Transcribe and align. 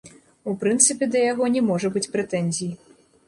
У 0.51 0.55
прынцыпе, 0.63 1.09
да 1.17 1.21
яго 1.31 1.49
не 1.57 1.63
можа 1.69 1.93
быць 1.97 2.05
прэтэнзій. 2.17 2.71